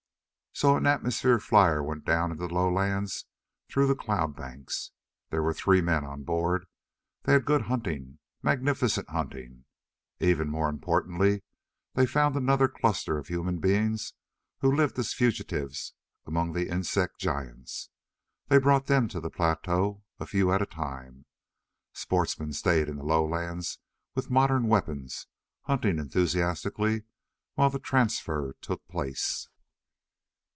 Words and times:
So 0.53 0.75
an 0.75 0.85
atmosphere 0.85 1.39
flier 1.39 1.81
went 1.81 2.05
down 2.05 2.31
into 2.31 2.45
the 2.45 2.53
lowlands 2.53 3.25
through 3.69 3.87
the 3.87 3.95
cloud 3.95 4.35
banks. 4.35 4.91
There 5.29 5.41
were 5.41 5.53
three 5.53 5.81
men 5.81 6.03
on 6.03 6.23
board. 6.23 6.67
They 7.23 7.33
had 7.33 7.45
good 7.45 7.63
hunting. 7.63 8.19
Magnificent 8.43 9.09
hunting. 9.09 9.63
Even 10.19 10.49
more 10.49 10.69
importantly, 10.69 11.43
they 11.95 12.05
found 12.05 12.35
another 12.35 12.67
cluster 12.67 13.17
of 13.17 13.27
human 13.27 13.59
beings 13.59 14.13
who 14.59 14.71
lived 14.75 14.99
as 14.99 15.13
fugitives 15.13 15.93
among 16.27 16.51
the 16.51 16.67
insect 16.69 17.17
giants. 17.17 17.89
They 18.47 18.59
brought 18.59 18.85
them 18.87 19.07
to 19.07 19.21
the 19.21 19.31
plateau, 19.31 20.03
a 20.19 20.27
few 20.27 20.51
at 20.51 20.61
a 20.61 20.65
time. 20.67 21.25
Sportsmen 21.93 22.51
stayed 22.53 22.89
in 22.89 22.97
the 22.97 23.05
lowlands 23.05 23.79
with 24.15 24.29
modern 24.29 24.67
weapons, 24.67 25.27
hunting 25.61 25.97
enthusiastically, 25.97 27.03
while 27.55 27.69
the 27.69 27.79
transfer 27.79 28.53
took 28.61 28.85
place. 28.89 29.47